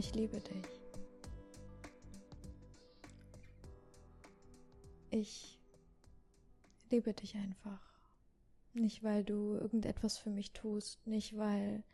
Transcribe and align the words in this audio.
Ich 0.00 0.14
liebe 0.14 0.40
dich. 0.40 0.66
Ich 5.10 5.60
liebe 6.88 7.12
dich 7.12 7.36
einfach. 7.36 8.00
Nicht, 8.72 9.04
weil 9.04 9.24
du 9.24 9.56
irgendetwas 9.56 10.16
für 10.16 10.30
mich 10.30 10.52
tust, 10.52 11.06
nicht, 11.06 11.36
weil 11.36 11.84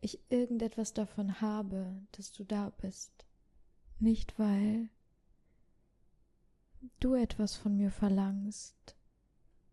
ich 0.00 0.20
irgendetwas 0.28 0.92
davon 0.94 1.40
habe, 1.40 2.00
dass 2.12 2.30
du 2.30 2.44
da 2.44 2.70
bist. 2.70 3.26
Nicht, 3.98 4.38
weil 4.38 4.88
du 7.00 7.14
etwas 7.14 7.56
von 7.56 7.76
mir 7.76 7.90
verlangst 7.90 8.96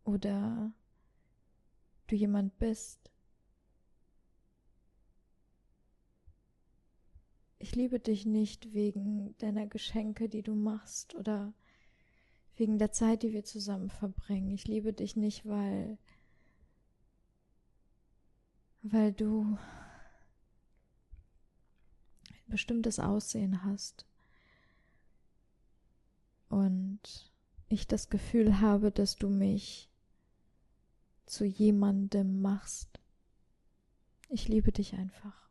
oder 0.06 0.74
du 2.08 2.16
jemand 2.16 2.58
bist. 2.58 3.12
Ich 7.60 7.76
liebe 7.76 8.00
dich 8.00 8.26
nicht 8.26 8.74
wegen 8.74 9.38
deiner 9.38 9.68
Geschenke, 9.68 10.30
die 10.30 10.42
du 10.42 10.56
machst 10.56 11.14
oder 11.16 11.54
wegen 12.56 12.78
der 12.78 12.92
Zeit, 12.92 13.24
die 13.24 13.34
wir 13.34 13.44
zusammen 13.44 13.90
verbringen. 13.90 14.52
Ich 14.52 14.66
liebe 14.68 14.94
dich 14.94 15.16
nicht, 15.16 15.46
weil 15.46 15.98
weil 18.82 19.12
du 19.12 19.58
ein 22.30 22.48
bestimmtes 22.48 23.00
Aussehen 23.00 23.66
hast 23.66 24.06
und 26.48 27.00
ich 27.68 27.88
das 27.88 28.10
Gefühl 28.10 28.62
habe, 28.62 28.90
dass 28.90 29.18
du 29.18 29.30
mich 29.30 29.90
zu 31.26 31.44
jemandem 31.46 32.42
machst. 32.42 33.00
Ich 34.30 34.48
liebe 34.48 34.72
dich 34.72 34.94
einfach. 34.94 35.49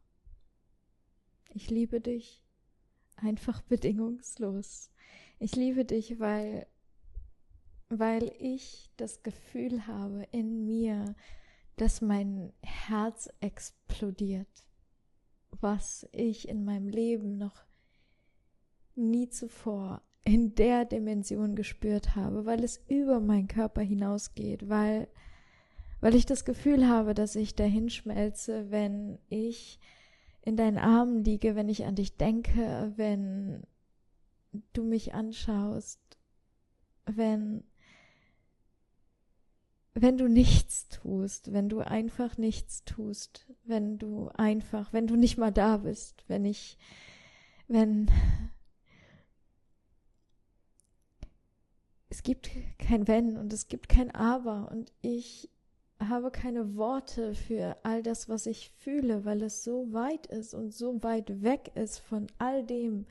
Ich 1.48 1.70
liebe 1.70 2.00
dich 2.00 2.44
einfach 3.16 3.62
bedingungslos. 3.62 4.90
Ich 5.38 5.56
liebe 5.56 5.84
dich, 5.84 6.18
weil 6.18 6.66
weil 7.90 8.32
ich 8.38 8.90
das 8.98 9.22
Gefühl 9.22 9.86
habe 9.86 10.26
in 10.30 10.66
mir, 10.66 11.14
dass 11.76 12.02
mein 12.02 12.52
Herz 12.62 13.30
explodiert, 13.40 14.66
was 15.60 16.06
ich 16.12 16.48
in 16.48 16.64
meinem 16.64 16.88
Leben 16.88 17.38
noch 17.38 17.64
nie 18.94 19.30
zuvor 19.30 20.02
in 20.24 20.54
der 20.54 20.84
Dimension 20.84 21.54
gespürt 21.54 22.14
habe, 22.14 22.44
weil 22.44 22.62
es 22.62 22.82
über 22.88 23.20
meinen 23.20 23.48
Körper 23.48 23.80
hinausgeht, 23.80 24.68
weil 24.68 25.08
weil 26.00 26.14
ich 26.14 26.26
das 26.26 26.44
Gefühl 26.44 26.86
habe, 26.86 27.12
dass 27.12 27.34
ich 27.34 27.56
dahin 27.56 27.90
schmelze, 27.90 28.70
wenn 28.70 29.18
ich 29.28 29.80
in 30.42 30.56
deinen 30.56 30.78
Armen 30.78 31.24
liege, 31.24 31.56
wenn 31.56 31.68
ich 31.68 31.84
an 31.84 31.94
dich 31.94 32.16
denke, 32.16 32.92
wenn 32.96 33.62
du 34.72 34.84
mich 34.84 35.14
anschaust, 35.14 36.00
wenn 37.06 37.64
wenn 40.00 40.16
du 40.16 40.28
nichts 40.28 40.88
tust, 40.88 41.52
wenn 41.52 41.68
du 41.68 41.80
einfach 41.80 42.38
nichts 42.38 42.84
tust, 42.84 43.46
wenn 43.64 43.98
du 43.98 44.28
einfach, 44.28 44.92
wenn 44.92 45.08
du 45.08 45.16
nicht 45.16 45.38
mal 45.38 45.50
da 45.50 45.78
bist, 45.78 46.24
wenn 46.28 46.44
ich, 46.44 46.78
wenn 47.66 48.08
es 52.08 52.22
gibt 52.22 52.50
kein 52.78 53.08
Wenn 53.08 53.36
und 53.36 53.52
es 53.52 53.68
gibt 53.68 53.88
kein 53.88 54.10
Aber 54.12 54.70
und 54.70 54.92
ich 55.02 55.50
habe 56.00 56.30
keine 56.30 56.76
Worte 56.76 57.34
für 57.34 57.76
all 57.82 58.02
das, 58.02 58.28
was 58.28 58.46
ich 58.46 58.70
fühle, 58.70 59.24
weil 59.24 59.42
es 59.42 59.64
so 59.64 59.92
weit 59.92 60.26
ist 60.26 60.54
und 60.54 60.72
so 60.72 61.02
weit 61.02 61.42
weg 61.42 61.72
ist 61.74 61.98
von 61.98 62.26
all 62.38 62.64
dem, 62.64 63.06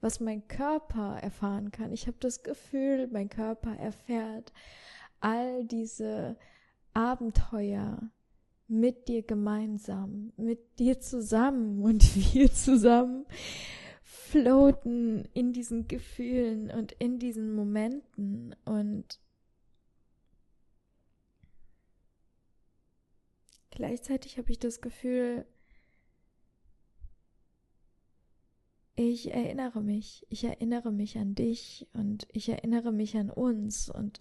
was 0.00 0.20
mein 0.20 0.46
Körper 0.48 1.18
erfahren 1.22 1.70
kann. 1.70 1.92
Ich 1.92 2.06
habe 2.06 2.16
das 2.20 2.42
Gefühl, 2.42 3.08
mein 3.12 3.28
Körper 3.28 3.76
erfährt 3.76 4.52
all 5.20 5.64
diese 5.64 6.36
Abenteuer 6.92 8.10
mit 8.66 9.08
dir 9.08 9.22
gemeinsam, 9.22 10.32
mit 10.36 10.78
dir 10.78 10.98
zusammen 10.98 11.82
und 11.84 12.34
wir 12.34 12.52
zusammen 12.52 13.26
floaten 14.02 15.28
in 15.34 15.52
diesen 15.52 15.88
Gefühlen 15.88 16.70
und 16.70 16.92
in 16.92 17.18
diesen 17.18 17.54
Momenten 17.54 18.54
und 18.64 19.20
gleichzeitig 23.72 24.38
habe 24.38 24.50
ich 24.50 24.58
das 24.58 24.80
Gefühl, 24.80 25.46
ich 28.94 29.32
erinnere 29.32 29.82
mich, 29.82 30.26
ich 30.28 30.44
erinnere 30.44 30.92
mich 30.92 31.18
an 31.18 31.34
dich 31.34 31.88
und 31.92 32.28
ich 32.32 32.48
erinnere 32.48 32.92
mich 32.92 33.16
an 33.16 33.30
uns 33.30 33.88
und 33.88 34.20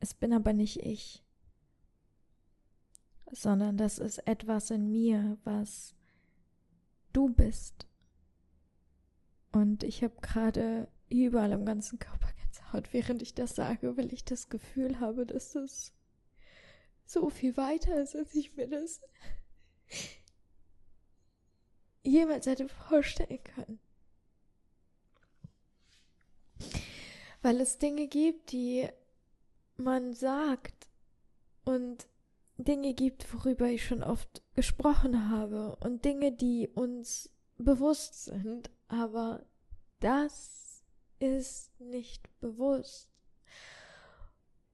es 0.00 0.14
bin 0.14 0.32
aber 0.32 0.52
nicht 0.52 0.82
ich, 0.82 1.24
sondern 3.30 3.76
das 3.76 3.98
ist 3.98 4.18
etwas 4.26 4.70
in 4.70 4.90
mir, 4.90 5.38
was 5.44 5.94
du 7.12 7.28
bist. 7.28 7.86
Und 9.52 9.82
ich 9.82 10.02
habe 10.02 10.14
gerade 10.20 10.88
überall 11.08 11.52
im 11.52 11.64
ganzen 11.64 11.98
Körper 11.98 12.28
Gänsehaut, 12.42 12.92
während 12.92 13.22
ich 13.22 13.34
das 13.34 13.54
sage, 13.54 13.96
weil 13.96 14.12
ich 14.12 14.24
das 14.24 14.48
Gefühl 14.48 15.00
habe, 15.00 15.26
dass 15.26 15.52
das 15.52 15.92
so 17.10 17.28
viel 17.28 17.56
weiter 17.56 18.00
ist, 18.00 18.14
als 18.14 18.34
ich 18.36 18.54
mir 18.56 18.68
das 18.68 19.00
jemals 22.02 22.46
hätte 22.46 22.68
vorstellen 22.68 23.42
können. 23.42 23.80
Weil 27.42 27.60
es 27.60 27.78
Dinge 27.78 28.06
gibt, 28.06 28.52
die 28.52 28.88
man 29.76 30.12
sagt 30.12 30.88
und 31.64 32.06
Dinge 32.58 32.94
gibt, 32.94 33.32
worüber 33.34 33.66
ich 33.66 33.84
schon 33.84 34.04
oft 34.04 34.44
gesprochen 34.54 35.30
habe 35.30 35.76
und 35.76 36.04
Dinge, 36.04 36.30
die 36.30 36.68
uns 36.68 37.30
bewusst 37.56 38.26
sind, 38.26 38.70
aber 38.86 39.44
das 39.98 40.84
ist 41.18 41.80
nicht 41.80 42.28
bewusst. 42.38 43.10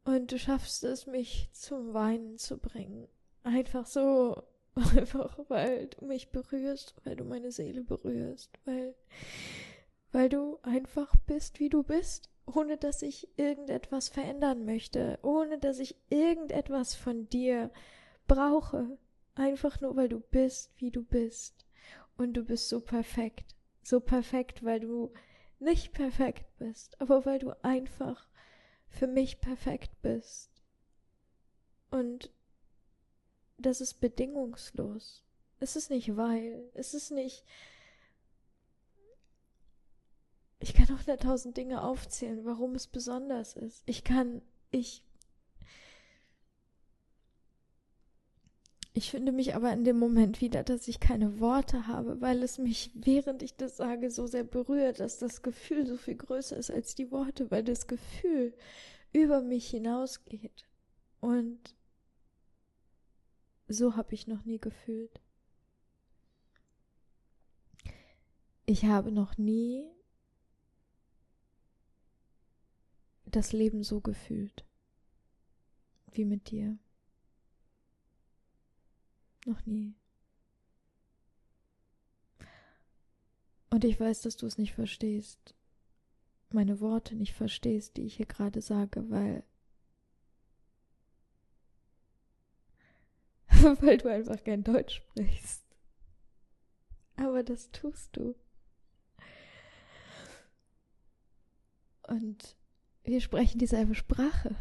Und 0.06 0.32
du 0.32 0.38
schaffst 0.38 0.82
es, 0.84 1.06
mich 1.06 1.50
zum 1.52 1.92
Weinen 1.92 2.38
zu 2.38 2.56
bringen. 2.56 3.06
Einfach 3.42 3.84
so, 3.84 4.42
einfach 4.74 5.38
weil 5.48 5.88
du 5.88 6.06
mich 6.06 6.30
berührst, 6.30 6.94
weil 7.04 7.16
du 7.16 7.24
meine 7.24 7.52
Seele 7.52 7.82
berührst, 7.82 8.58
weil, 8.64 8.94
weil 10.12 10.30
du 10.30 10.58
einfach 10.62 11.14
bist, 11.26 11.60
wie 11.60 11.68
du 11.68 11.82
bist 11.82 12.30
ohne 12.46 12.76
dass 12.76 13.02
ich 13.02 13.28
irgendetwas 13.36 14.08
verändern 14.08 14.64
möchte, 14.64 15.18
ohne 15.22 15.58
dass 15.58 15.78
ich 15.78 15.96
irgendetwas 16.08 16.94
von 16.94 17.28
dir 17.28 17.70
brauche, 18.28 18.98
einfach 19.34 19.80
nur 19.80 19.96
weil 19.96 20.08
du 20.08 20.20
bist, 20.20 20.72
wie 20.78 20.90
du 20.90 21.02
bist. 21.02 21.66
Und 22.16 22.34
du 22.34 22.44
bist 22.44 22.68
so 22.68 22.80
perfekt, 22.80 23.54
so 23.82 24.00
perfekt, 24.00 24.64
weil 24.64 24.80
du 24.80 25.12
nicht 25.58 25.92
perfekt 25.92 26.46
bist, 26.58 26.98
aber 27.00 27.26
weil 27.26 27.38
du 27.38 27.52
einfach 27.62 28.28
für 28.88 29.06
mich 29.06 29.40
perfekt 29.40 29.90
bist. 30.02 30.50
Und 31.90 32.30
das 33.58 33.80
ist 33.80 34.00
bedingungslos. 34.00 35.24
Es 35.60 35.76
ist 35.76 35.90
nicht 35.90 36.16
weil, 36.16 36.70
es 36.74 36.94
ist 36.94 37.10
nicht, 37.10 37.44
ich 40.58 40.74
kann 40.74 40.88
hunderttausend 40.88 41.56
Dinge 41.56 41.82
aufzählen, 41.82 42.44
warum 42.44 42.74
es 42.74 42.86
besonders 42.86 43.54
ist. 43.54 43.82
Ich 43.86 44.04
kann, 44.04 44.42
ich, 44.70 45.02
ich 48.96 49.10
finde 49.10 49.30
mich 49.30 49.54
aber 49.54 49.74
in 49.74 49.84
dem 49.84 49.98
Moment 49.98 50.40
wieder, 50.40 50.62
dass 50.64 50.88
ich 50.88 51.00
keine 51.00 51.38
Worte 51.38 51.86
habe, 51.86 52.22
weil 52.22 52.42
es 52.42 52.56
mich, 52.56 52.90
während 52.94 53.42
ich 53.42 53.54
das 53.54 53.76
sage, 53.76 54.10
so 54.10 54.26
sehr 54.26 54.42
berührt, 54.42 55.00
dass 55.00 55.18
das 55.18 55.42
Gefühl 55.42 55.86
so 55.86 55.98
viel 55.98 56.14
größer 56.14 56.56
ist 56.56 56.70
als 56.70 56.94
die 56.94 57.10
Worte, 57.10 57.50
weil 57.50 57.62
das 57.62 57.88
Gefühl 57.88 58.54
über 59.12 59.42
mich 59.42 59.68
hinausgeht. 59.68 60.66
Und 61.20 61.76
so 63.68 63.96
habe 63.96 64.14
ich 64.14 64.26
noch 64.28 64.46
nie 64.46 64.58
gefühlt. 64.58 65.20
Ich 68.64 68.86
habe 68.86 69.12
noch 69.12 69.36
nie 69.36 69.90
das 73.26 73.52
Leben 73.52 73.82
so 73.82 74.00
gefühlt 74.00 74.64
wie 76.12 76.24
mit 76.24 76.50
dir. 76.50 76.78
Noch 79.46 79.64
nie. 79.64 79.94
Und 83.70 83.84
ich 83.84 83.98
weiß, 84.00 84.22
dass 84.22 84.36
du 84.36 84.46
es 84.46 84.58
nicht 84.58 84.74
verstehst, 84.74 85.54
meine 86.50 86.80
Worte 86.80 87.14
nicht 87.14 87.32
verstehst, 87.32 87.96
die 87.96 88.06
ich 88.06 88.16
hier 88.16 88.26
gerade 88.26 88.60
sage, 88.60 89.08
weil 89.08 89.44
weil 93.80 93.98
du 93.98 94.10
einfach 94.10 94.42
kein 94.42 94.64
Deutsch 94.64 94.96
sprichst. 94.96 95.64
Aber 97.16 97.44
das 97.44 97.70
tust 97.70 98.16
du. 98.16 98.34
Und 102.02 102.56
wir 103.04 103.20
sprechen 103.20 103.58
dieselbe 103.58 103.94
Sprache, 103.94 104.56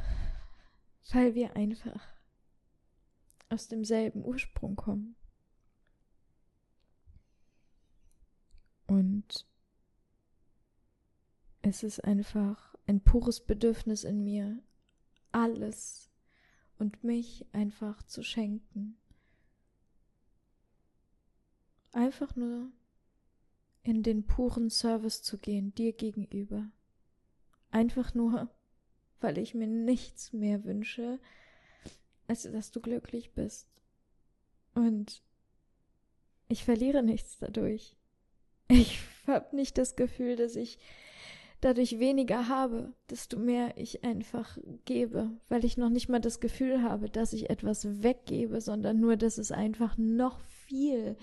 weil 1.11 1.33
wir 1.33 1.55
einfach 1.55 2.14
aus 3.49 3.67
demselben 3.67 4.23
Ursprung 4.23 4.75
kommen. 4.75 5.15
Und 8.87 9.47
es 11.61 11.83
ist 11.83 12.03
einfach 12.03 12.75
ein 12.87 13.01
pures 13.01 13.45
Bedürfnis 13.45 14.03
in 14.03 14.23
mir, 14.23 14.61
alles 15.31 16.11
und 16.77 17.03
mich 17.03 17.45
einfach 17.51 18.03
zu 18.03 18.21
schenken. 18.23 18.97
Einfach 21.91 22.35
nur 22.35 22.71
in 23.83 24.03
den 24.03 24.25
puren 24.25 24.69
Service 24.69 25.21
zu 25.23 25.37
gehen, 25.37 25.73
dir 25.75 25.93
gegenüber. 25.93 26.69
Einfach 27.71 28.13
nur, 28.13 28.49
weil 29.19 29.37
ich 29.37 29.53
mir 29.53 29.67
nichts 29.67 30.33
mehr 30.33 30.63
wünsche, 30.63 31.19
als 32.27 32.43
dass 32.43 32.71
du 32.71 32.81
glücklich 32.81 33.33
bist. 33.33 33.67
Und 34.73 35.21
ich 36.47 36.63
verliere 36.63 37.03
nichts 37.03 37.37
dadurch. 37.39 37.95
Ich 38.67 38.99
habe 39.27 39.55
nicht 39.55 39.77
das 39.77 39.95
Gefühl, 39.95 40.35
dass 40.35 40.55
ich 40.55 40.79
dadurch 41.61 41.99
weniger 41.99 42.47
habe, 42.47 42.93
desto 43.09 43.39
mehr 43.39 43.77
ich 43.77 44.03
einfach 44.03 44.57
gebe, 44.85 45.31
weil 45.49 45.65
ich 45.65 45.77
noch 45.77 45.89
nicht 45.89 46.09
mal 46.09 46.19
das 46.19 46.39
Gefühl 46.39 46.83
habe, 46.83 47.09
dass 47.09 47.33
ich 47.33 47.49
etwas 47.49 48.03
weggebe, 48.03 48.61
sondern 48.61 48.99
nur, 48.99 49.17
dass 49.17 49.37
es 49.37 49.51
einfach 49.51 49.97
noch 49.97 50.39
viel 50.39 51.17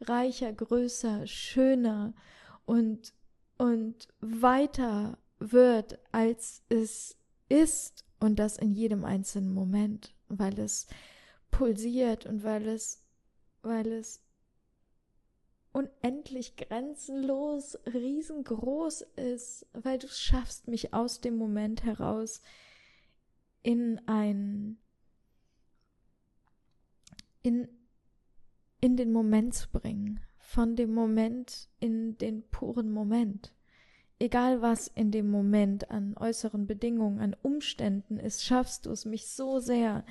reicher, 0.00 0.52
größer, 0.52 1.26
schöner 1.26 2.14
und, 2.66 3.12
und 3.58 4.08
weiter 4.20 5.18
wird, 5.38 5.98
als 6.12 6.62
es 6.68 7.16
ist 7.48 8.04
und 8.20 8.38
das 8.38 8.58
in 8.58 8.74
jedem 8.74 9.04
einzelnen 9.04 9.52
Moment, 9.52 10.14
weil 10.30 10.58
es 10.58 10.86
pulsiert 11.50 12.24
und 12.24 12.42
weil 12.42 12.66
es, 12.68 13.02
weil 13.62 13.92
es 13.92 14.22
unendlich 15.72 16.56
grenzenlos, 16.56 17.78
riesengroß 17.86 19.02
ist, 19.16 19.66
weil 19.72 19.98
du 19.98 20.08
schaffst, 20.08 20.68
mich 20.68 20.94
aus 20.94 21.20
dem 21.20 21.36
Moment 21.36 21.84
heraus 21.84 22.40
in 23.62 24.00
ein, 24.06 24.78
in, 27.42 27.68
in 28.80 28.96
den 28.96 29.12
Moment 29.12 29.54
zu 29.54 29.70
bringen, 29.70 30.20
von 30.38 30.76
dem 30.76 30.94
Moment 30.94 31.68
in 31.78 32.16
den 32.18 32.42
puren 32.48 32.90
Moment 32.90 33.52
egal 34.20 34.60
was 34.60 34.86
in 34.86 35.10
dem 35.10 35.30
Moment 35.30 35.90
an 35.90 36.14
äußeren 36.16 36.66
Bedingungen, 36.66 37.18
an 37.20 37.34
Umständen 37.42 38.18
ist, 38.18 38.44
schaffst 38.44 38.86
du 38.86 38.90
es, 38.90 39.06
mich 39.06 39.28
so 39.28 39.58
sehr 39.58 40.04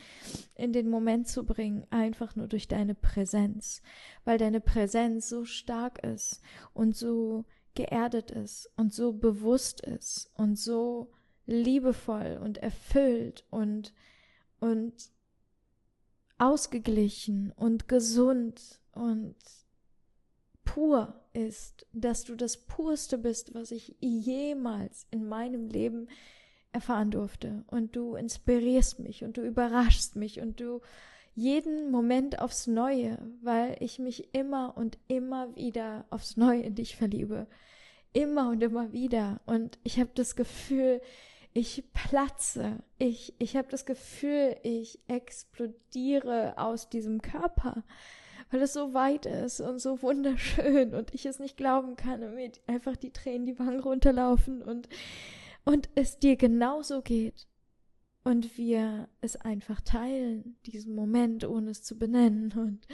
in 0.56 0.74
den 0.74 0.90
Moment 0.90 1.28
zu 1.28 1.46
bringen, 1.46 1.86
einfach 1.92 2.36
nur 2.36 2.48
durch 2.48 2.68
deine 2.68 2.96
Präsenz, 2.96 3.82
weil 4.26 4.38
deine 4.38 4.60
Präsenz 4.60 5.30
so 5.30 5.46
stark 5.46 6.04
ist 6.04 6.42
und 6.74 6.98
so 6.98 7.46
geerdet 7.76 8.32
ist 8.32 8.70
und 8.76 8.94
so 8.94 9.14
bewusst 9.14 9.82
ist 9.82 10.32
und 10.34 10.58
so 10.58 11.12
liebevoll 11.46 12.40
und 12.44 12.58
erfüllt 12.58 13.46
und 13.50 13.94
und 14.60 14.94
ausgeglichen 16.38 17.52
und 17.56 17.88
gesund 17.88 18.82
und 18.94 19.36
pur 20.70 21.16
ist, 21.34 21.88
dass 21.94 22.26
du 22.26 22.36
das 22.36 22.58
Purste 22.58 23.18
bist, 23.18 23.56
was 23.56 23.72
ich 23.72 23.96
jemals 24.00 25.08
in 25.10 25.28
meinem 25.28 25.68
Leben 25.68 26.08
erfahren 26.72 27.10
durfte. 27.10 27.64
Und 27.68 27.96
du 27.96 28.14
inspirierst 28.14 29.00
mich 29.00 29.24
und 29.24 29.38
du 29.38 29.42
überraschst 29.42 30.16
mich 30.16 30.42
und 30.42 30.60
du 30.60 30.82
jeden 31.34 31.90
Moment 31.90 32.40
aufs 32.40 32.68
Neue, 32.68 33.18
weil 33.42 33.78
ich 33.80 33.98
mich 33.98 34.32
immer 34.36 34.78
und 34.78 35.00
immer 35.08 35.56
wieder 35.56 36.06
aufs 36.12 36.38
Neue 36.38 36.62
in 36.62 36.76
dich 36.76 36.96
verliebe. 36.96 37.48
Immer 38.14 38.50
und 38.50 38.62
immer 38.62 38.92
wieder. 38.92 39.42
Und 39.48 39.80
ich 39.84 40.00
habe 40.00 40.12
das 40.14 40.36
Gefühl, 40.36 41.02
ich 41.54 41.84
platze. 41.94 42.78
Ich, 43.00 43.34
ich 43.40 43.58
habe 43.58 43.70
das 43.72 43.88
Gefühl, 43.88 44.56
ich 44.62 45.00
explodiere 45.08 46.60
aus 46.60 46.90
diesem 46.90 47.24
Körper 47.24 47.84
weil 48.50 48.62
es 48.62 48.74
so 48.74 48.94
weit 48.94 49.26
ist 49.26 49.62
und 49.62 49.80
so 49.80 50.02
wunderschön 50.02 50.94
und 50.94 51.14
ich 51.14 51.26
es 51.26 51.40
nicht 51.40 51.58
glauben 51.58 51.96
kann 51.96 52.24
und 52.24 52.36
mir 52.36 52.52
einfach 52.68 52.96
die 52.96 53.12
Tränen 53.12 53.46
die 53.46 53.60
Wangen 53.60 53.80
runterlaufen 53.80 54.62
und, 54.62 54.90
und 55.66 55.90
es 55.96 56.20
dir 56.20 56.36
genauso 56.36 57.02
geht 57.02 57.48
und 58.24 58.58
wir 58.58 59.08
es 59.22 59.36
einfach 59.38 59.82
teilen, 59.82 60.58
diesen 60.66 60.94
Moment, 60.94 61.48
ohne 61.48 61.72
es 61.72 61.84
zu 61.84 61.98
benennen 61.98 62.52
und 62.54 62.86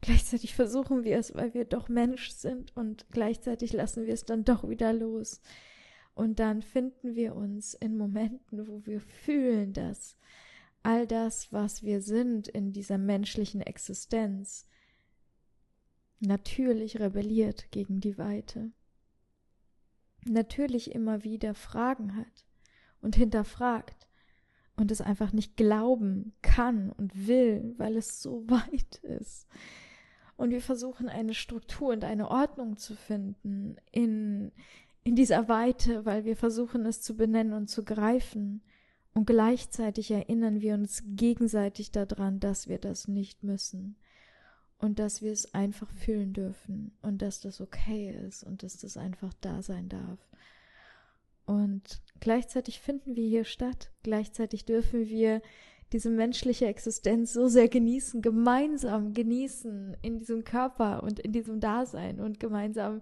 gleichzeitig 0.00 0.54
versuchen 0.54 1.04
wir 1.04 1.18
es, 1.18 1.34
weil 1.34 1.54
wir 1.54 1.64
doch 1.64 1.88
Mensch 1.88 2.30
sind 2.30 2.76
und 2.76 3.06
gleichzeitig 3.10 3.72
lassen 3.72 4.06
wir 4.06 4.14
es 4.14 4.24
dann 4.24 4.44
doch 4.44 4.68
wieder 4.68 4.92
los. 4.92 5.40
Und 6.14 6.38
dann 6.38 6.62
finden 6.62 7.16
wir 7.16 7.34
uns 7.34 7.74
in 7.74 7.96
Momenten, 7.96 8.68
wo 8.68 8.86
wir 8.86 9.00
fühlen, 9.00 9.72
dass 9.72 10.16
all 10.84 11.08
das, 11.08 11.52
was 11.52 11.82
wir 11.82 12.00
sind 12.00 12.46
in 12.46 12.72
dieser 12.72 12.98
menschlichen 12.98 13.62
Existenz, 13.62 14.68
natürlich 16.20 17.00
rebelliert 17.00 17.70
gegen 17.70 18.00
die 18.00 18.18
Weite, 18.18 18.72
natürlich 20.24 20.94
immer 20.94 21.24
wieder 21.24 21.54
Fragen 21.54 22.16
hat 22.16 22.46
und 23.00 23.16
hinterfragt 23.16 24.08
und 24.76 24.90
es 24.90 25.00
einfach 25.00 25.32
nicht 25.32 25.56
glauben 25.56 26.32
kann 26.42 26.90
und 26.90 27.26
will, 27.26 27.74
weil 27.76 27.96
es 27.96 28.22
so 28.22 28.48
weit 28.48 28.96
ist. 29.02 29.46
Und 30.36 30.50
wir 30.50 30.62
versuchen 30.62 31.08
eine 31.08 31.34
Struktur 31.34 31.92
und 31.92 32.04
eine 32.04 32.28
Ordnung 32.28 32.76
zu 32.76 32.96
finden 32.96 33.76
in, 33.92 34.50
in 35.04 35.14
dieser 35.14 35.48
Weite, 35.48 36.04
weil 36.04 36.24
wir 36.24 36.36
versuchen 36.36 36.86
es 36.86 37.02
zu 37.02 37.16
benennen 37.16 37.52
und 37.52 37.68
zu 37.68 37.84
greifen. 37.84 38.62
Und 39.12 39.26
gleichzeitig 39.26 40.10
erinnern 40.10 40.60
wir 40.60 40.74
uns 40.74 41.04
gegenseitig 41.06 41.92
daran, 41.92 42.40
dass 42.40 42.66
wir 42.66 42.78
das 42.78 43.06
nicht 43.06 43.44
müssen 43.44 43.96
und 44.84 44.98
dass 44.98 45.22
wir 45.22 45.32
es 45.32 45.54
einfach 45.54 45.90
fühlen 45.94 46.34
dürfen 46.34 46.92
und 47.00 47.22
dass 47.22 47.40
das 47.40 47.62
okay 47.62 48.10
ist 48.28 48.44
und 48.44 48.62
dass 48.62 48.76
das 48.76 48.98
einfach 48.98 49.32
da 49.40 49.62
sein 49.62 49.88
darf. 49.88 50.18
Und 51.46 52.02
gleichzeitig 52.20 52.80
finden 52.80 53.16
wir 53.16 53.26
hier 53.26 53.44
statt, 53.44 53.90
gleichzeitig 54.02 54.66
dürfen 54.66 55.08
wir 55.08 55.40
diese 55.94 56.10
menschliche 56.10 56.66
Existenz 56.66 57.32
so 57.32 57.48
sehr 57.48 57.68
genießen, 57.68 58.20
gemeinsam 58.20 59.14
genießen 59.14 59.96
in 60.02 60.18
diesem 60.18 60.44
Körper 60.44 61.02
und 61.02 61.18
in 61.18 61.32
diesem 61.32 61.60
Dasein 61.60 62.20
und 62.20 62.38
gemeinsam 62.38 63.00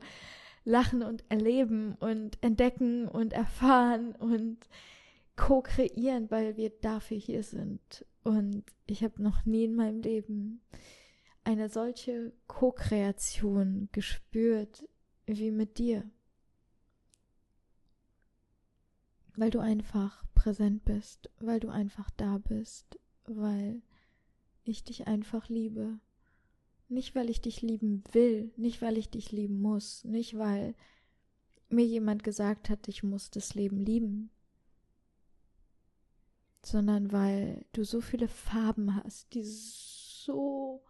lachen 0.64 1.02
und 1.02 1.24
erleben 1.30 1.96
und 1.98 2.38
entdecken 2.44 3.08
und 3.08 3.32
erfahren 3.32 4.14
und 4.14 4.58
co-kreieren, 5.34 6.30
weil 6.30 6.56
wir 6.56 6.70
dafür 6.70 7.16
hier 7.16 7.42
sind. 7.42 8.06
Und 8.22 8.62
ich 8.86 9.02
habe 9.02 9.20
noch 9.20 9.44
nie 9.44 9.64
in 9.64 9.74
meinem 9.74 10.00
Leben 10.00 10.60
eine 11.44 11.68
solche 11.68 12.32
Co-Kreation 12.46 13.88
gespürt 13.92 14.88
wie 15.26 15.50
mit 15.50 15.78
dir. 15.78 16.08
Weil 19.34 19.50
du 19.50 19.60
einfach 19.60 20.24
präsent 20.34 20.84
bist, 20.84 21.30
weil 21.38 21.60
du 21.60 21.68
einfach 21.68 22.10
da 22.16 22.38
bist, 22.38 22.98
weil 23.24 23.82
ich 24.64 24.84
dich 24.84 25.06
einfach 25.06 25.48
liebe. 25.48 25.98
Nicht, 26.88 27.14
weil 27.14 27.30
ich 27.30 27.40
dich 27.40 27.62
lieben 27.62 28.04
will, 28.12 28.52
nicht, 28.56 28.82
weil 28.82 28.98
ich 28.98 29.08
dich 29.08 29.32
lieben 29.32 29.60
muss, 29.60 30.04
nicht, 30.04 30.36
weil 30.36 30.74
mir 31.70 31.86
jemand 31.86 32.22
gesagt 32.22 32.68
hat, 32.68 32.86
ich 32.86 33.02
muss 33.02 33.30
das 33.30 33.54
Leben 33.54 33.78
lieben, 33.78 34.30
sondern 36.62 37.10
weil 37.12 37.64
du 37.72 37.84
so 37.84 38.00
viele 38.00 38.28
Farben 38.28 38.94
hast, 39.02 39.32
die 39.32 39.42
so 39.42 40.82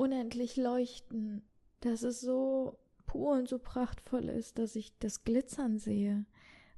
unendlich 0.00 0.56
leuchten, 0.56 1.42
dass 1.80 2.02
es 2.02 2.22
so 2.22 2.78
pur 3.04 3.32
und 3.32 3.48
so 3.50 3.58
prachtvoll 3.58 4.30
ist, 4.30 4.58
dass 4.58 4.74
ich 4.74 4.96
das 4.98 5.24
Glitzern 5.24 5.78
sehe, 5.78 6.24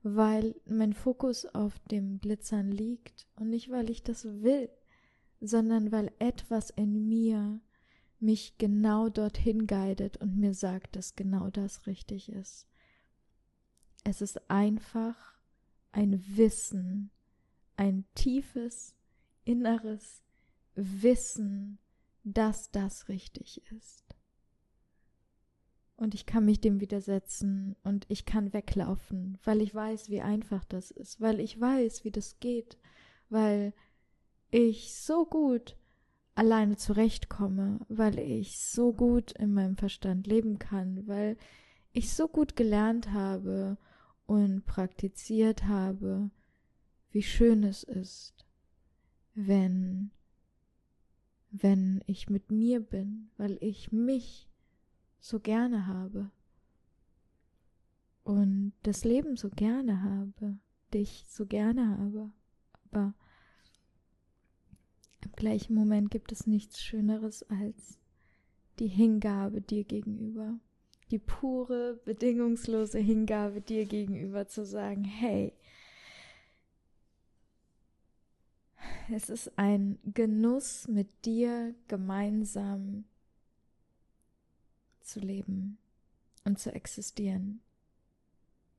weil 0.02 0.57
mein 0.67 0.93
Fokus 0.93 1.47
auf 1.47 1.79
dem 1.91 2.21
Glitzern 2.21 2.73
liegt 2.73 3.29
und 3.37 3.49
nicht, 3.49 3.71
weil 3.71 3.91
ich 3.91 4.02
das 4.02 4.25
will, 4.25 4.69
sondern 5.41 5.93
weil 5.93 6.11
etwas 6.19 6.71
in 6.71 7.09
mir 7.09 7.61
mich 8.19 8.59
genau 8.59 9.09
dorthin 9.09 9.69
guidet 9.69 10.17
und 10.17 10.37
mir 10.37 10.52
sagt, 10.52 10.97
dass 10.97 11.14
genau 11.14 11.49
das 11.49 11.87
richtig 11.87 12.29
ist. 12.29 12.67
Es 14.02 14.21
ist 14.21 14.50
einfach 14.50 15.38
ein 15.93 16.25
Wissen, 16.37 17.12
ein 17.76 18.05
tiefes, 18.17 18.97
inneres 19.45 20.25
Wissen, 20.75 21.79
dass 22.25 22.71
das 22.71 23.09
richtig 23.09 23.62
ist. 23.73 24.05
Und 25.97 26.14
ich 26.14 26.26
kann 26.26 26.45
mich 26.45 26.61
dem 26.61 26.81
widersetzen 26.81 27.76
und 27.85 28.07
ich 28.09 28.25
kann 28.25 28.52
weglaufen, 28.52 29.38
weil 29.45 29.61
ich 29.61 29.75
weiß, 29.75 30.09
wie 30.09 30.21
einfach 30.21 30.64
das 30.64 30.91
ist, 30.91 31.21
weil 31.21 31.38
ich 31.38 31.61
weiß, 31.61 32.05
wie 32.05 32.11
das 32.11 32.41
geht, 32.41 32.76
weil 33.29 33.73
ich 34.50 34.95
so 34.95 35.25
gut 35.25 35.76
alleine 36.35 36.76
zurechtkomme, 36.76 37.81
weil 37.88 38.19
ich 38.19 38.59
so 38.59 38.93
gut 38.93 39.33
in 39.33 39.52
meinem 39.52 39.76
Verstand 39.76 40.26
leben 40.26 40.59
kann, 40.59 41.07
weil 41.07 41.37
ich 41.93 42.12
so 42.12 42.26
gut 42.26 42.57
gelernt 42.57 43.12
habe 43.12 43.76
und 44.26 44.64
praktiziert 44.64 45.64
habe, 45.64 46.31
wie 47.11 47.23
schön 47.23 47.64
es 47.64 47.83
ist, 47.83 48.47
wenn 49.35 49.92
wenn 51.53 52.03
ich 52.07 52.31
mit 52.31 52.51
mir 52.51 52.81
bin, 52.81 53.31
weil 53.37 53.59
ich 53.61 53.93
mich 53.93 54.49
so 55.21 55.39
gerne 55.39 55.87
habe 55.87 56.31
und 58.25 58.73
das 58.83 59.05
Leben 59.05 59.37
so 59.37 59.51
gerne 59.51 60.03
habe, 60.03 60.59
dich 60.95 61.27
so 61.29 61.47
gerne 61.47 61.99
habe, 61.99 62.33
aber 62.91 63.15
im 65.25 65.33
gleichen 65.33 65.75
Moment 65.75 66.11
gibt 66.11 66.33
es 66.33 66.47
nichts 66.47 66.83
Schöneres 66.83 67.43
als 67.45 67.99
die 68.79 68.89
Hingabe 68.89 69.61
dir 69.61 69.85
gegenüber, 69.85 70.59
die 71.11 71.19
pure, 71.19 72.01
bedingungslose 72.05 72.99
Hingabe 72.99 73.61
dir 73.61 73.85
gegenüber 73.85 74.49
zu 74.49 74.65
sagen, 74.65 75.05
hey, 75.05 75.53
es 79.11 79.29
ist 79.29 79.59
ein 79.59 79.99
Genuss, 80.05 80.89
mit 80.89 81.25
dir 81.25 81.75
gemeinsam 81.89 83.05
zu 85.01 85.21
leben 85.21 85.79
und 86.45 86.59
zu 86.59 86.73
existieren, 86.73 87.61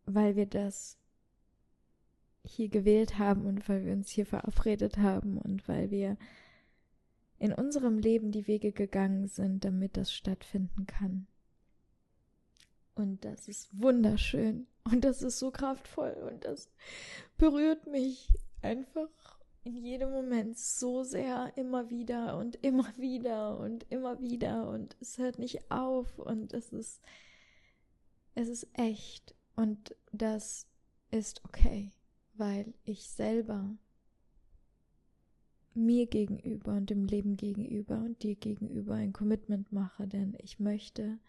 weil 0.06 0.36
wir 0.36 0.46
das 0.46 0.98
hier 2.44 2.70
gewählt 2.70 3.18
haben 3.18 3.46
und 3.46 3.68
weil 3.70 3.86
wir 3.86 3.94
uns 3.94 4.10
hier 4.10 4.26
verabredet 4.26 4.98
haben 4.98 5.38
und 5.38 5.68
weil 5.68 5.92
wir 5.92 6.18
in 7.40 7.54
unserem 7.54 8.00
Leben 8.00 8.32
die 8.32 8.48
Wege 8.48 8.72
gegangen 8.72 9.28
sind, 9.28 9.66
damit 9.66 9.98
das 9.98 10.14
stattfinden 10.14 10.86
kann. 10.86 11.28
Und 12.96 13.26
das 13.26 13.48
ist 13.48 13.70
wunderschön 13.72 14.68
und 14.84 15.04
das 15.04 15.22
ist 15.22 15.40
so 15.40 15.52
kraftvoll 15.52 16.16
und 16.32 16.46
das 16.46 16.70
berührt 17.38 17.88
mich 17.88 18.30
einfach 18.62 19.33
in 19.64 19.78
jedem 19.78 20.12
Moment 20.12 20.58
so 20.58 21.04
sehr 21.04 21.54
immer 21.56 21.90
wieder 21.90 22.38
und 22.38 22.56
immer 22.64 22.92
wieder 22.98 23.58
und 23.58 23.86
immer 23.90 24.20
wieder 24.20 24.68
und 24.68 24.98
es 25.00 25.18
hört 25.18 25.40
nicht 25.40 25.72
auf 25.72 26.20
und 26.20 26.54
es 26.54 26.74
ist 26.74 27.02
es 28.36 28.48
ist 28.50 28.68
echt 28.74 29.36
und 29.56 29.96
das 30.12 30.68
ist 31.12 31.44
okay, 31.46 31.92
weil 32.34 32.74
ich 32.84 33.08
selber 33.08 33.78
mir 35.76 36.08
gegenüber 36.08 36.74
und 36.74 36.90
dem 36.90 37.06
Leben 37.06 37.38
gegenüber 37.38 37.98
und 37.98 38.22
dir 38.24 38.36
gegenüber 38.36 38.96
ein 38.96 39.14
Commitment 39.14 39.72
mache, 39.72 40.08
denn 40.08 40.36
ich 40.40 40.60
möchte 40.60 41.20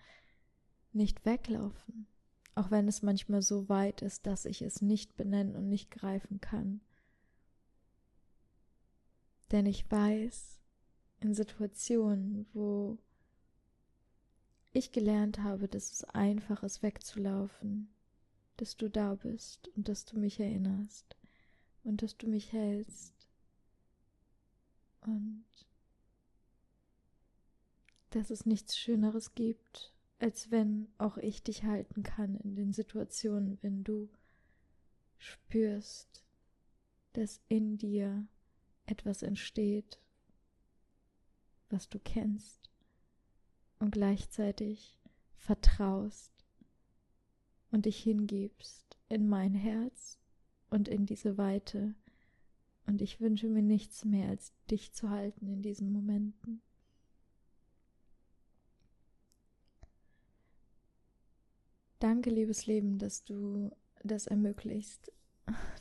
nicht 0.92 1.24
weglaufen, 1.24 2.06
auch 2.54 2.70
wenn 2.70 2.88
es 2.88 3.02
manchmal 3.02 3.42
so 3.42 3.68
weit 3.68 4.02
ist, 4.02 4.26
dass 4.26 4.44
ich 4.44 4.62
es 4.62 4.82
nicht 4.82 5.16
benennen 5.16 5.56
und 5.56 5.68
nicht 5.68 5.90
greifen 5.90 6.40
kann. 6.40 6.80
Denn 9.54 9.66
ich 9.66 9.88
weiß, 9.88 10.58
in 11.20 11.32
Situationen, 11.32 12.44
wo 12.54 12.98
ich 14.72 14.90
gelernt 14.90 15.44
habe, 15.44 15.68
dass 15.68 15.92
es 15.92 16.02
einfach 16.02 16.64
ist, 16.64 16.82
wegzulaufen, 16.82 17.94
dass 18.56 18.76
du 18.76 18.90
da 18.90 19.14
bist 19.14 19.68
und 19.76 19.88
dass 19.88 20.06
du 20.06 20.18
mich 20.18 20.40
erinnerst 20.40 21.16
und 21.84 22.02
dass 22.02 22.16
du 22.16 22.26
mich 22.26 22.52
hältst. 22.52 23.28
Und 25.02 25.44
dass 28.10 28.30
es 28.30 28.46
nichts 28.46 28.76
Schöneres 28.76 29.36
gibt, 29.36 29.94
als 30.18 30.50
wenn 30.50 30.88
auch 30.98 31.16
ich 31.16 31.44
dich 31.44 31.62
halten 31.62 32.02
kann 32.02 32.34
in 32.38 32.56
den 32.56 32.72
Situationen, 32.72 33.58
wenn 33.62 33.84
du 33.84 34.08
spürst, 35.16 36.24
dass 37.12 37.40
in 37.46 37.78
dir 37.78 38.26
etwas 38.86 39.22
entsteht, 39.22 40.00
was 41.70 41.88
du 41.88 41.98
kennst 41.98 42.70
und 43.78 43.92
gleichzeitig 43.92 44.98
vertraust 45.36 46.32
und 47.70 47.86
dich 47.86 48.02
hingibst 48.02 48.96
in 49.08 49.28
mein 49.28 49.54
Herz 49.54 50.18
und 50.70 50.88
in 50.88 51.06
diese 51.06 51.36
Weite. 51.38 51.94
Und 52.86 53.00
ich 53.00 53.20
wünsche 53.20 53.48
mir 53.48 53.62
nichts 53.62 54.04
mehr, 54.04 54.28
als 54.28 54.52
dich 54.70 54.92
zu 54.92 55.10
halten 55.10 55.46
in 55.48 55.62
diesen 55.62 55.92
Momenten. 55.92 56.62
Danke, 61.98 62.28
liebes 62.28 62.66
Leben, 62.66 62.98
dass 62.98 63.24
du 63.24 63.70
das 64.02 64.26
ermöglicht, 64.26 65.10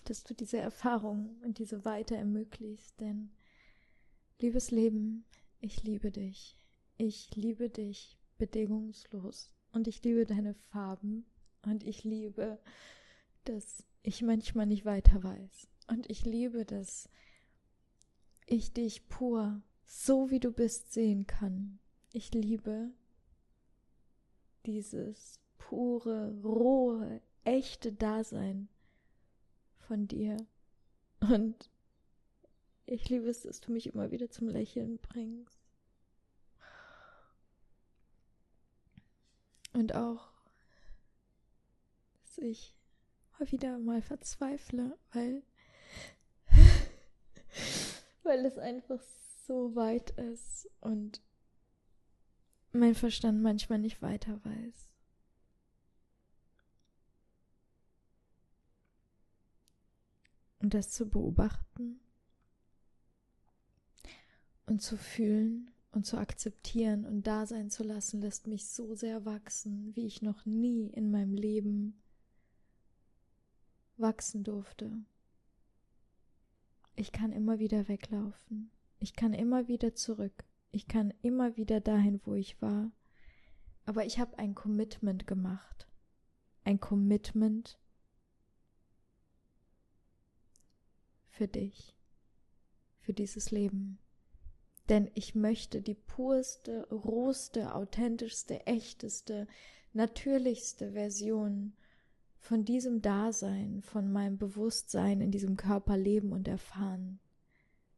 dass 0.06 0.24
du 0.24 0.34
diese 0.34 0.58
Erfahrung 0.58 1.38
und 1.44 1.60
diese 1.60 1.86
Weite 1.86 2.16
ermöglicht, 2.16 3.00
denn 3.00 3.32
liebes 4.40 4.72
Leben, 4.72 5.26
ich 5.60 5.84
liebe 5.84 6.12
dich. 6.12 6.58
Ich 6.98 7.36
liebe 7.36 7.70
dich 7.70 8.20
bedingungslos 8.38 9.54
und 9.72 9.88
ich 9.88 10.04
liebe 10.04 10.26
deine 10.26 10.54
Farben 10.54 11.26
und 11.64 11.84
ich 11.84 12.04
liebe, 12.04 12.60
dass 13.46 13.84
ich 14.02 14.22
manchmal 14.22 14.66
nicht 14.66 14.86
weiter 14.86 15.24
weiß 15.24 15.68
und 15.88 16.10
ich 16.10 16.26
liebe, 16.26 16.66
dass 16.66 17.10
ich 18.46 18.74
dich 18.74 19.08
pur, 19.08 19.62
so 19.86 20.30
wie 20.30 20.40
du 20.40 20.52
bist, 20.52 20.94
sehen 20.94 21.26
kann. 21.26 21.80
Ich 22.12 22.34
liebe 22.34 22.92
dieses 24.66 25.40
pure, 25.58 26.38
rohe, 26.44 27.22
echte 27.44 27.92
Dasein 27.92 28.70
von 29.88 30.08
dir. 30.08 30.38
Und 31.20 31.70
ich 32.86 33.10
liebe 33.10 33.30
es, 33.30 33.44
dass 33.44 33.62
du 33.62 33.72
mich 33.72 33.88
immer 33.88 34.12
wieder 34.12 34.30
zum 34.30 34.48
Lächeln 34.48 35.00
bringst. 35.00 35.60
Und 39.74 39.96
auch, 39.96 40.32
dass 42.22 42.38
ich 42.38 42.76
mal 43.40 43.52
wieder 43.52 43.80
mal 43.80 44.02
verzweifle, 44.02 44.98
weil, 45.12 45.44
weil 48.24 48.46
es 48.46 48.58
einfach 48.58 49.02
so 49.48 49.76
weit 49.76 50.12
ist 50.12 50.70
und 50.80 51.22
mein 52.72 52.96
Verstand 52.96 53.42
manchmal 53.42 53.80
nicht 53.80 54.02
weiter 54.02 54.40
weiß. 54.44 54.93
Und 60.64 60.74
das 60.74 60.90
zu 60.92 61.10
beobachten 61.10 62.00
und 64.66 64.82
zu 64.82 64.96
fühlen 64.96 65.70
und 65.92 66.06
zu 66.06 66.18
akzeptieren 66.18 67.06
und 67.06 67.28
da 67.28 67.46
sein 67.46 67.70
zu 67.70 67.84
lassen, 67.84 68.22
lässt 68.22 68.48
mich 68.48 68.70
so 68.70 68.96
sehr 68.96 69.26
wachsen, 69.26 69.94
wie 69.94 70.06
ich 70.06 70.22
noch 70.22 70.46
nie 70.46 70.88
in 70.88 71.12
meinem 71.12 71.34
Leben 71.34 72.02
wachsen 73.98 74.46
durfte. 74.46 75.04
Ich 76.96 77.12
kann 77.12 77.34
immer 77.34 77.60
wieder 77.60 77.90
weglaufen. 77.90 78.72
Ich 79.00 79.18
kann 79.18 79.34
immer 79.34 79.68
wieder 79.68 79.96
zurück. 79.96 80.46
Ich 80.72 80.88
kann 80.88 81.14
immer 81.22 81.58
wieder 81.58 81.82
dahin, 81.82 82.22
wo 82.24 82.36
ich 82.36 82.62
war. 82.62 82.90
Aber 83.84 84.06
ich 84.06 84.18
habe 84.18 84.40
ein 84.40 84.56
Commitment 84.56 85.28
gemacht. 85.28 85.90
Ein 86.64 86.80
Commitment 86.80 87.78
für 91.34 91.48
dich, 91.48 91.96
für 93.00 93.14
dieses 93.14 93.50
Leben. 93.50 93.98
Denn 94.88 95.10
ich 95.16 95.34
möchte 95.34 95.82
die 95.82 95.96
purste, 95.96 96.88
rohste, 96.90 97.74
authentischste, 97.74 98.66
echteste, 98.68 99.48
natürlichste 99.94 100.92
Version 100.92 101.74
von 102.40 102.66
diesem 102.66 103.02
Dasein, 103.02 103.82
von 103.82 104.12
meinem 104.12 104.38
Bewusstsein 104.38 105.22
in 105.22 105.32
diesem 105.32 105.58
Körper 105.58 105.98
leben 105.98 106.34
und 106.34 106.48
erfahren. 106.48 107.20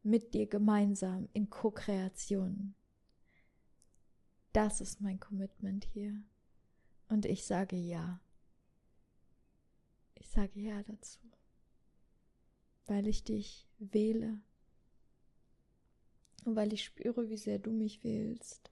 Mit 0.02 0.32
dir 0.34 0.46
gemeinsam 0.46 1.28
in 1.32 1.50
Co-Kreation. 1.50 2.74
Das 4.52 4.80
ist 4.80 5.00
mein 5.00 5.20
Commitment 5.20 5.84
hier. 5.92 6.22
Und 7.08 7.26
ich 7.26 7.44
sage 7.44 7.76
ja. 7.76 8.20
Ich 10.14 10.28
sage 10.28 10.60
ja 10.60 10.82
dazu 10.84 11.18
weil 12.86 13.06
ich 13.06 13.24
dich 13.24 13.66
wähle, 13.78 14.40
Und 16.44 16.54
weil 16.54 16.72
ich 16.72 16.84
spüre, 16.84 17.28
wie 17.28 17.36
sehr 17.36 17.58
du 17.58 17.72
mich 17.72 18.04
wählst 18.04 18.70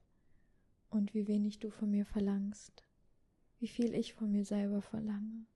und 0.90 1.12
wie 1.12 1.26
wenig 1.26 1.59
du 1.59 1.71
von 1.71 1.90
mir 1.90 2.04
verlangst, 2.04 2.85
wie 3.59 3.66
viel 3.66 3.94
ich 3.94 4.14
von 4.14 4.30
mir 4.30 4.44
selber 4.44 4.80
verlange, 4.80 5.47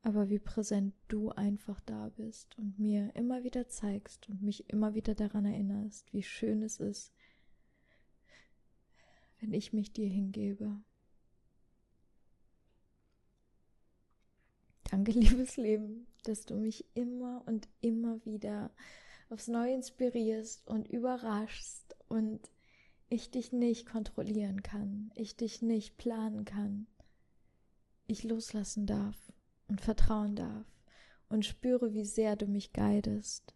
aber 0.00 0.30
wie 0.30 0.38
präsent 0.38 0.94
du 1.08 1.28
einfach 1.30 1.78
da 1.80 2.08
bist 2.08 2.56
und 2.58 2.78
mir 2.78 3.14
immer 3.14 3.44
wieder 3.44 3.68
zeigst 3.68 4.30
und 4.30 4.40
mich 4.40 4.70
immer 4.70 4.94
wieder 4.94 5.14
daran 5.14 5.44
erinnerst, 5.44 6.10
wie 6.14 6.22
schön 6.22 6.62
es 6.62 6.80
ist, 6.80 7.12
wenn 9.40 9.52
ich 9.52 9.74
mich 9.74 9.92
dir 9.92 10.08
hingebe. 10.08 10.82
Danke, 14.90 15.12
liebes 15.12 15.56
Leben, 15.56 16.06
dass 16.24 16.46
du 16.46 16.54
mich 16.54 16.84
immer 16.94 17.42
und 17.46 17.68
immer 17.80 18.24
wieder 18.24 18.70
aufs 19.28 19.48
Neue 19.48 19.74
inspirierst 19.74 20.66
und 20.68 20.88
überraschst 20.88 21.96
und 22.08 22.40
ich 23.08 23.30
dich 23.30 23.52
nicht 23.52 23.86
kontrollieren 23.86 24.62
kann, 24.62 25.12
ich 25.14 25.36
dich 25.36 25.62
nicht 25.62 25.96
planen 25.96 26.44
kann, 26.44 26.86
ich 28.06 28.24
loslassen 28.24 28.86
darf 28.86 29.16
und 29.68 29.80
vertrauen 29.80 30.36
darf 30.36 30.66
und 31.28 31.44
spüre, 31.44 31.92
wie 31.92 32.04
sehr 32.04 32.36
du 32.36 32.46
mich 32.46 32.72
guidest, 32.72 33.54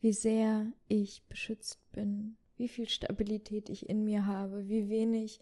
wie 0.00 0.12
sehr 0.12 0.72
ich 0.88 1.22
beschützt 1.28 1.78
bin, 1.92 2.36
wie 2.56 2.68
viel 2.68 2.88
Stabilität 2.88 3.68
ich 3.68 3.88
in 3.88 4.04
mir 4.04 4.26
habe, 4.26 4.68
wie 4.68 4.88
wenig 4.88 5.40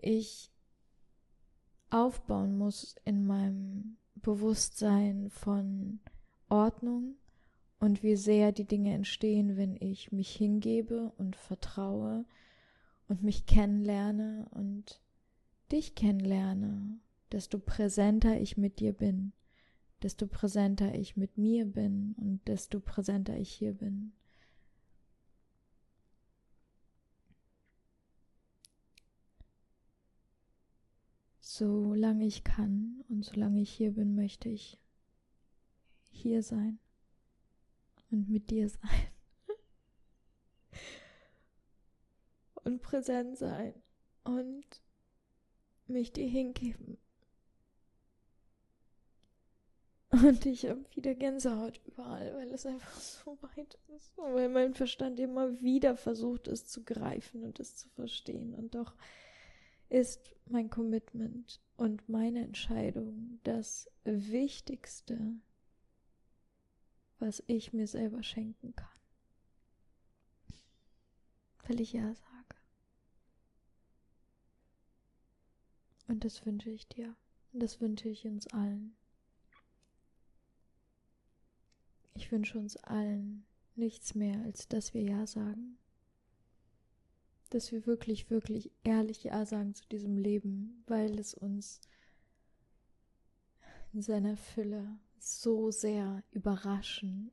ich 0.00 0.51
aufbauen 1.92 2.56
muss 2.56 2.96
in 3.04 3.26
meinem 3.26 3.96
Bewusstsein 4.14 5.30
von 5.30 6.00
Ordnung 6.48 7.16
und 7.80 8.02
wie 8.02 8.16
sehr 8.16 8.52
die 8.52 8.66
Dinge 8.66 8.94
entstehen, 8.94 9.56
wenn 9.56 9.76
ich 9.76 10.12
mich 10.12 10.30
hingebe 10.34 11.12
und 11.18 11.36
vertraue 11.36 12.24
und 13.08 13.22
mich 13.22 13.46
kennenlerne 13.46 14.46
und 14.50 15.00
dich 15.70 15.94
kennenlerne, 15.94 16.98
desto 17.30 17.58
präsenter 17.58 18.40
ich 18.40 18.56
mit 18.56 18.78
dir 18.78 18.92
bin, 18.92 19.32
desto 20.02 20.26
präsenter 20.26 20.94
ich 20.94 21.16
mit 21.16 21.36
mir 21.36 21.66
bin 21.66 22.14
und 22.18 22.46
desto 22.46 22.80
präsenter 22.80 23.36
ich 23.36 23.50
hier 23.50 23.74
bin. 23.74 24.12
Solange 31.62 32.26
ich 32.26 32.42
kann 32.42 33.04
und 33.08 33.24
solange 33.24 33.60
ich 33.60 33.70
hier 33.70 33.92
bin, 33.92 34.16
möchte 34.16 34.48
ich 34.48 34.80
hier 36.08 36.42
sein 36.42 36.80
und 38.10 38.28
mit 38.28 38.50
dir 38.50 38.68
sein 38.68 39.06
und 42.64 42.82
präsent 42.82 43.38
sein 43.38 43.80
und 44.24 44.66
mich 45.86 46.12
dir 46.12 46.26
hingeben. 46.26 46.98
Und 50.10 50.44
ich 50.44 50.68
habe 50.68 50.84
wieder 50.96 51.14
Gänsehaut 51.14 51.80
überall, 51.86 52.34
weil 52.34 52.50
es 52.50 52.66
einfach 52.66 52.98
so 52.98 53.38
weit 53.40 53.78
ist. 53.94 54.18
Und 54.18 54.34
weil 54.34 54.48
mein 54.48 54.74
Verstand 54.74 55.20
immer 55.20 55.62
wieder 55.62 55.96
versucht, 55.96 56.48
es 56.48 56.66
zu 56.66 56.82
greifen 56.82 57.44
und 57.44 57.60
es 57.60 57.76
zu 57.76 57.88
verstehen. 57.90 58.52
Und 58.52 58.74
doch 58.74 58.96
ist 59.92 60.34
mein 60.46 60.70
Commitment 60.70 61.60
und 61.76 62.08
meine 62.08 62.42
Entscheidung 62.42 63.40
das 63.44 63.90
Wichtigste, 64.04 65.36
was 67.18 67.42
ich 67.46 67.74
mir 67.74 67.86
selber 67.86 68.22
schenken 68.22 68.74
kann. 68.74 68.88
Weil 71.64 71.80
ich 71.80 71.92
ja 71.92 72.14
sage. 72.14 72.56
Und 76.08 76.24
das 76.24 76.46
wünsche 76.46 76.70
ich 76.70 76.88
dir. 76.88 77.14
Und 77.52 77.62
das 77.62 77.80
wünsche 77.82 78.08
ich 78.08 78.26
uns 78.26 78.46
allen. 78.46 78.96
Ich 82.14 82.32
wünsche 82.32 82.58
uns 82.58 82.78
allen 82.78 83.44
nichts 83.74 84.14
mehr, 84.14 84.40
als 84.42 84.68
dass 84.68 84.94
wir 84.94 85.02
Ja 85.02 85.26
sagen 85.26 85.78
dass 87.54 87.70
wir 87.72 87.86
wirklich, 87.86 88.30
wirklich 88.30 88.70
ehrlich 88.82 89.24
Ja 89.24 89.44
sagen 89.44 89.74
zu 89.74 89.86
diesem 89.88 90.16
Leben, 90.16 90.82
weil 90.86 91.18
es 91.18 91.34
uns 91.34 91.80
in 93.92 94.00
seiner 94.00 94.36
Fülle 94.36 94.98
so 95.18 95.70
sehr 95.70 96.22
überraschen 96.30 97.30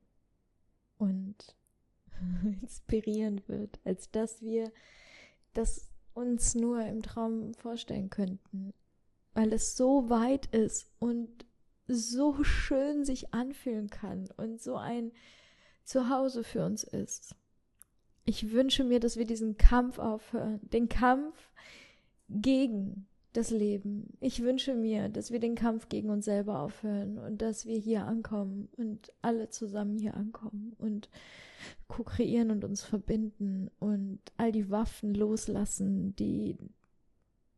und 0.97 1.55
inspirieren 2.61 3.41
wird, 3.47 3.79
als 3.85 4.11
dass 4.11 4.41
wir 4.41 4.71
das 5.53 5.89
uns 6.13 6.53
nur 6.53 6.81
im 6.85 7.01
Traum 7.01 7.53
vorstellen 7.53 8.09
könnten, 8.09 8.73
weil 9.33 9.53
es 9.53 9.77
so 9.77 10.09
weit 10.09 10.47
ist 10.47 10.91
und 10.99 11.45
so 11.87 12.43
schön 12.43 13.05
sich 13.05 13.33
anfühlen 13.33 13.89
kann 13.89 14.27
und 14.35 14.61
so 14.61 14.75
ein 14.75 15.11
Zuhause 15.85 16.43
für 16.43 16.65
uns 16.65 16.83
ist 16.83 17.35
ich 18.29 18.51
wünsche 18.51 18.83
mir, 18.83 18.99
dass 18.99 19.17
wir 19.17 19.25
diesen 19.25 19.57
Kampf 19.57 19.97
aufhören, 19.97 20.59
den 20.61 20.87
Kampf 20.87 21.51
gegen 22.29 23.07
das 23.33 23.49
Leben. 23.49 24.13
Ich 24.19 24.43
wünsche 24.43 24.75
mir, 24.75 25.09
dass 25.09 25.31
wir 25.31 25.39
den 25.39 25.55
Kampf 25.55 25.89
gegen 25.89 26.11
uns 26.11 26.25
selber 26.25 26.59
aufhören 26.59 27.17
und 27.17 27.41
dass 27.41 27.65
wir 27.65 27.79
hier 27.79 28.05
ankommen 28.05 28.69
und 28.77 29.11
alle 29.23 29.49
zusammen 29.49 29.97
hier 29.97 30.13
ankommen 30.13 30.75
und 30.77 31.09
co-kreieren 31.87 32.51
und 32.51 32.63
uns 32.63 32.83
verbinden 32.83 33.71
und 33.79 34.19
all 34.37 34.51
die 34.51 34.69
Waffen 34.69 35.15
loslassen, 35.15 36.15
die 36.15 36.55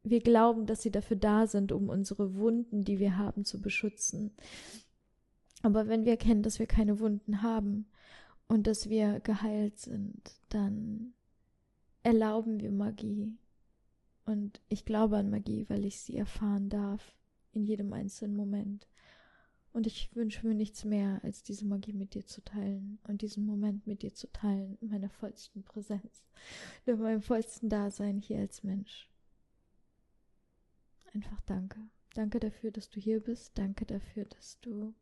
wir 0.03 0.21
glauben, 0.21 0.65
dass 0.65 0.81
sie 0.81 0.91
dafür 0.91 1.17
da 1.17 1.47
sind, 1.47 1.73
um 1.73 1.89
unsere 1.89 2.35
Wunden, 2.35 2.85
die 2.85 2.99
wir 2.99 3.17
haben, 3.17 3.43
zu 3.43 3.59
beschützen. 3.59 4.31
Aber 5.63 5.89
wenn 5.89 6.05
wir 6.05 6.13
erkennen, 6.13 6.43
dass 6.43 6.59
wir 6.59 6.65
keine 6.65 7.01
Wunden 7.01 7.41
haben 7.41 7.87
und 8.51 8.67
dass 8.67 8.89
wir 8.89 9.21
geheilt 9.21 9.79
sind, 9.79 10.35
dann 10.49 11.13
erlauben 12.03 12.59
wir 12.59 12.73
Magie. 12.73 13.37
Und 14.25 14.59
ich 14.67 14.83
glaube 14.83 15.15
an 15.15 15.29
Magie, 15.29 15.69
weil 15.69 15.85
ich 15.85 16.01
sie 16.01 16.17
erfahren 16.17 16.67
darf 16.67 17.15
in 17.53 17.63
jedem 17.63 17.93
einzelnen 17.93 18.35
Moment. 18.35 18.89
Und 19.71 19.87
ich 19.87 20.13
wünsche 20.17 20.45
mir 20.45 20.53
nichts 20.53 20.83
mehr, 20.83 21.21
als 21.23 21.43
diese 21.43 21.63
Magie 21.63 21.93
mit 21.93 22.13
dir 22.13 22.25
zu 22.25 22.43
teilen 22.43 22.99
und 23.07 23.21
diesen 23.21 23.45
Moment 23.45 23.87
mit 23.87 24.01
dir 24.01 24.13
zu 24.13 24.29
teilen, 24.33 24.77
in 24.81 24.89
meiner 24.89 25.09
vollsten 25.09 25.63
Präsenz, 25.63 26.25
in 26.85 26.99
meinem 26.99 27.21
vollsten 27.21 27.69
Dasein 27.69 28.17
hier 28.17 28.39
als 28.39 28.63
Mensch. 28.63 29.09
Einfach 31.13 31.39
danke. 31.45 31.79
Danke 32.15 32.41
dafür, 32.41 32.71
dass 32.71 32.89
du 32.89 32.99
hier 32.99 33.21
bist. 33.21 33.57
Danke 33.57 33.85
dafür, 33.85 34.25
dass 34.25 34.59
du, 34.59 34.93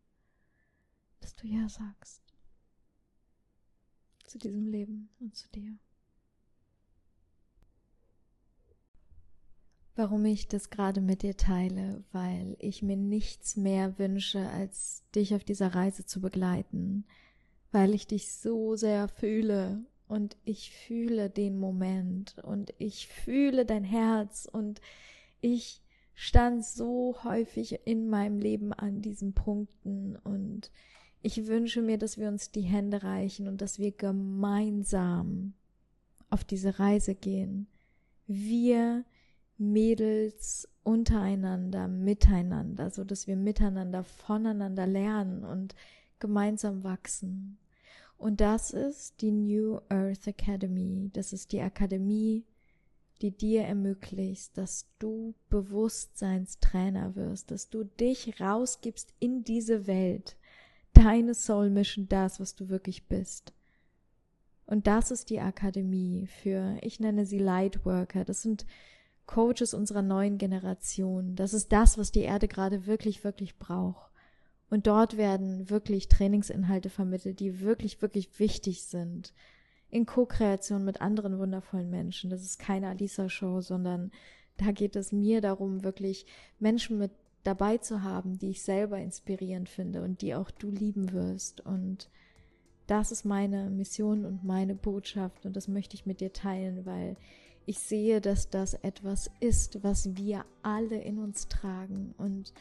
dass 1.19 1.35
du 1.35 1.47
Ja 1.47 1.67
sagst 1.67 2.28
zu 4.29 4.37
diesem 4.37 4.67
Leben 4.67 5.09
und 5.19 5.35
zu 5.35 5.47
dir. 5.49 5.75
Warum 9.95 10.23
ich 10.23 10.47
das 10.47 10.69
gerade 10.69 11.01
mit 11.01 11.23
dir 11.23 11.35
teile, 11.35 12.03
weil 12.13 12.55
ich 12.59 12.81
mir 12.81 12.95
nichts 12.95 13.57
mehr 13.57 13.99
wünsche, 13.99 14.47
als 14.49 15.03
dich 15.13 15.35
auf 15.35 15.43
dieser 15.43 15.75
Reise 15.75 16.05
zu 16.05 16.21
begleiten, 16.21 17.05
weil 17.71 17.93
ich 17.93 18.07
dich 18.07 18.31
so 18.31 18.77
sehr 18.77 19.09
fühle 19.09 19.83
und 20.07 20.37
ich 20.45 20.71
fühle 20.71 21.29
den 21.29 21.59
Moment 21.59 22.37
und 22.43 22.73
ich 22.77 23.07
fühle 23.07 23.65
dein 23.65 23.83
Herz 23.83 24.47
und 24.49 24.79
ich 25.41 25.81
stand 26.13 26.65
so 26.65 27.17
häufig 27.23 27.85
in 27.85 28.09
meinem 28.09 28.39
Leben 28.39 28.73
an 28.73 29.01
diesen 29.01 29.33
Punkten 29.33 30.15
und 30.15 30.71
ich 31.21 31.47
wünsche 31.47 31.81
mir, 31.81 31.97
dass 31.97 32.17
wir 32.17 32.27
uns 32.27 32.51
die 32.51 32.61
Hände 32.61 33.03
reichen 33.03 33.47
und 33.47 33.61
dass 33.61 33.79
wir 33.79 33.91
gemeinsam 33.91 35.53
auf 36.29 36.43
diese 36.43 36.79
Reise 36.79 37.15
gehen. 37.15 37.67
Wir 38.27 39.03
Mädels 39.57 40.69
untereinander, 40.83 41.87
miteinander, 41.87 42.89
so 42.89 43.03
dass 43.03 43.27
wir 43.27 43.35
miteinander 43.35 44.03
voneinander 44.03 44.87
lernen 44.87 45.43
und 45.43 45.75
gemeinsam 46.19 46.83
wachsen. 46.83 47.57
Und 48.17 48.41
das 48.41 48.71
ist 48.71 49.21
die 49.21 49.31
New 49.31 49.79
Earth 49.89 50.27
Academy. 50.27 51.09
Das 51.13 51.33
ist 51.33 51.51
die 51.51 51.61
Akademie, 51.61 52.45
die 53.21 53.31
dir 53.31 53.63
ermöglicht, 53.63 54.57
dass 54.57 54.87
du 54.99 55.33
Bewusstseinstrainer 55.49 57.15
wirst, 57.15 57.51
dass 57.51 57.69
du 57.69 57.83
dich 57.83 58.39
rausgibst 58.39 59.13
in 59.19 59.43
diese 59.43 59.87
Welt 59.87 60.37
deine 60.93 61.33
Soul 61.33 61.69
Mission 61.69 62.07
das, 62.07 62.39
was 62.39 62.55
du 62.55 62.69
wirklich 62.69 63.07
bist. 63.07 63.53
Und 64.65 64.85
das 64.85 65.11
ist 65.11 65.29
die 65.29 65.39
Akademie 65.39 66.27
für, 66.27 66.77
ich 66.81 66.99
nenne 66.99 67.25
sie 67.25 67.39
Lightworker. 67.39 68.23
Das 68.23 68.41
sind 68.41 68.65
Coaches 69.25 69.73
unserer 69.73 70.01
neuen 70.01 70.37
Generation. 70.37 71.35
Das 71.35 71.53
ist 71.53 71.71
das, 71.71 71.97
was 71.97 72.11
die 72.11 72.21
Erde 72.21 72.47
gerade 72.47 72.85
wirklich, 72.85 73.23
wirklich 73.23 73.57
braucht. 73.57 74.11
Und 74.69 74.85
dort 74.85 75.17
werden 75.17 75.69
wirklich 75.69 76.07
Trainingsinhalte 76.07 76.89
vermittelt, 76.89 77.39
die 77.39 77.61
wirklich, 77.61 78.01
wirklich 78.01 78.39
wichtig 78.39 78.83
sind 78.83 79.33
in 79.89 80.05
Co-Kreation 80.05 80.85
mit 80.85 81.01
anderen 81.01 81.39
wundervollen 81.39 81.89
Menschen. 81.89 82.29
Das 82.29 82.43
ist 82.43 82.59
keine 82.59 82.89
Alisa-Show, 82.89 83.61
sondern 83.61 84.11
da 84.57 84.71
geht 84.71 84.95
es 84.95 85.11
mir 85.11 85.41
darum, 85.41 85.83
wirklich 85.83 86.25
Menschen 86.59 86.99
mit 86.99 87.11
dabei 87.43 87.77
zu 87.77 88.03
haben, 88.03 88.37
die 88.37 88.51
ich 88.51 88.61
selber 88.61 88.97
inspirierend 88.97 89.69
finde 89.69 90.01
und 90.03 90.21
die 90.21 90.35
auch 90.35 90.51
du 90.51 90.69
lieben 90.69 91.11
wirst. 91.11 91.61
Und 91.61 92.09
das 92.87 93.11
ist 93.11 93.23
meine 93.23 93.69
Mission 93.69 94.25
und 94.25 94.43
meine 94.43 94.75
Botschaft 94.75 95.45
und 95.45 95.55
das 95.55 95.67
möchte 95.67 95.95
ich 95.95 96.05
mit 96.05 96.21
dir 96.21 96.33
teilen, 96.33 96.85
weil 96.85 97.15
ich 97.65 97.79
sehe, 97.79 98.19
dass 98.19 98.49
das 98.49 98.73
etwas 98.73 99.29
ist, 99.39 99.83
was 99.83 100.15
wir 100.15 100.43
alle 100.63 100.99
in 100.99 101.19
uns 101.19 101.47
tragen 101.47 102.15
und 102.17 102.51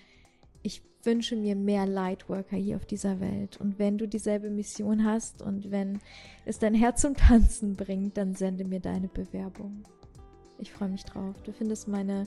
ich 0.63 0.83
wünsche 1.03 1.37
mir 1.37 1.57
mehr 1.57 1.87
Lightworker 1.87 2.57
hier 2.57 2.77
auf 2.77 2.85
dieser 2.85 3.21
Welt. 3.21 3.59
Und 3.59 3.79
wenn 3.79 3.97
du 3.97 4.07
dieselbe 4.07 4.51
Mission 4.51 5.05
hast 5.05 5.41
und 5.41 5.71
wenn 5.71 6.01
es 6.45 6.59
dein 6.59 6.75
Herz 6.75 7.01
zum 7.01 7.15
Tanzen 7.15 7.77
bringt, 7.77 8.17
dann 8.17 8.35
sende 8.35 8.65
mir 8.65 8.81
deine 8.81 9.09
Bewerbung. 9.09 9.85
Ich 10.59 10.73
freue 10.73 10.89
mich 10.89 11.05
drauf. 11.05 11.37
Du 11.45 11.53
findest 11.53 11.89
meine 11.89 12.27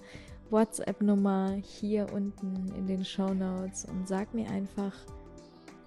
WhatsApp-Nummer 0.52 1.54
hier 1.62 2.12
unten 2.14 2.72
in 2.76 2.86
den 2.88 3.06
Show 3.06 3.34
Notes 3.34 3.86
und 3.86 4.08
sag 4.08 4.34
mir 4.34 4.50
einfach, 4.50 4.94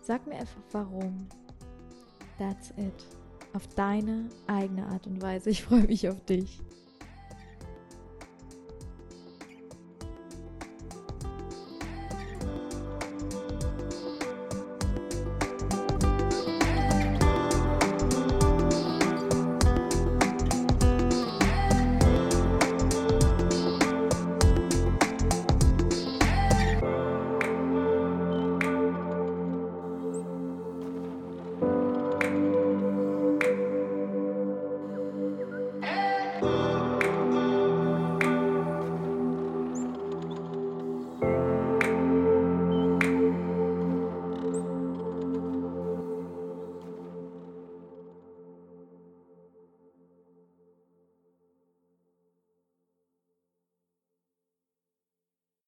sag 0.01 0.27
mir 0.27 0.37
einfach 0.37 0.63
warum. 0.73 1.29
That's 2.39 2.71
it. 2.71 3.07
Auf 3.53 3.69
deine 3.69 4.29
eigene 4.47 4.87
Art 4.87 5.07
und 5.07 5.23
Weise. 5.23 5.51
Ich 5.51 5.63
freue 5.65 5.85
mich 5.85 6.09
auf 6.09 6.25
dich. 6.25 6.61